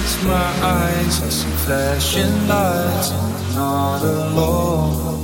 Relax 0.00 0.24
my 0.24 0.50
eyes, 0.66 1.22
I 1.22 1.28
see 1.28 1.50
flashing 1.64 2.48
lights, 2.48 3.10
I'm 3.12 3.54
not 3.54 4.02
alone. 4.02 5.20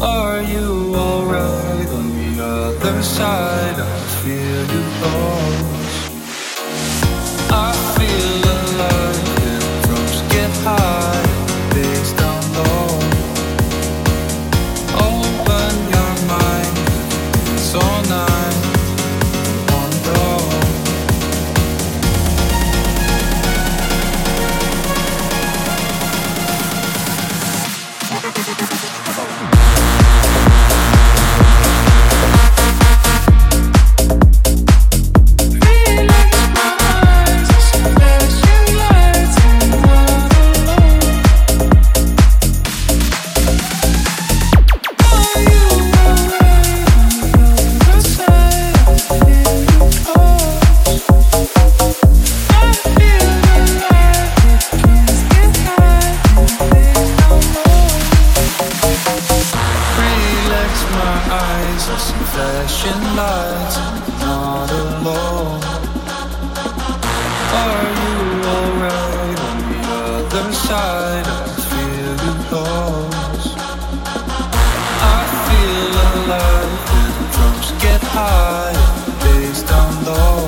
Are 0.00 0.42
you 0.42 0.94
alright 0.94 1.88
on 1.88 2.10
the 2.14 2.44
other 2.44 3.02
side? 3.02 3.80
I 3.80 3.98
feel 4.22 4.66
you 4.74 4.84
close. 4.98 6.10
I 7.50 7.87
flashing 62.88 63.16
lights, 63.16 63.76
not 64.20 64.70
alone. 64.70 65.62
Are 67.60 67.84
you 68.00 68.14
alright 68.54 69.38
on 69.48 69.58
the 69.68 69.78
other 69.98 70.52
side? 70.52 71.26
I 71.26 71.30
feel 71.68 72.12
you 72.24 72.34
close. 72.48 73.54
I 75.00 75.20
feel 75.46 75.94
alive 76.08 76.72
when 76.90 77.10
the 77.18 77.26
drums 77.34 77.68
get 77.82 78.02
high, 78.02 78.76
bass 79.22 79.62
down 79.62 79.92
low. 80.04 80.38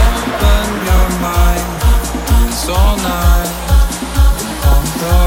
Open 0.00 0.68
your 0.88 1.08
mind, 1.20 1.68
it's 2.48 2.68
all 2.68 2.96
night. 2.96 3.50
On 4.72 4.84
the 5.00 5.21